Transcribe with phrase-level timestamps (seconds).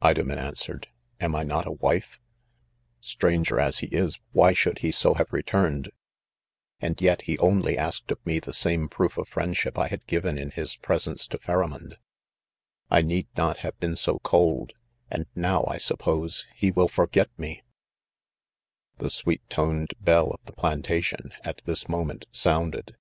[0.00, 0.86] Idomen answered,"
[1.20, 2.18] am I not a wife X—
[3.10, 5.92] Stranger as he is, why should he so have re turned 1—
[6.82, 10.38] and yet he only asked of me the same proof of friendship I had given,
[10.38, 11.96] in his presence to Pharamond;
[12.92, 14.74] I need not have been so cold j
[15.10, 17.62] and now I suppose, he will forget me l n
[18.98, 22.96] The sweet toned bell of the plantation, at this moment, sounded.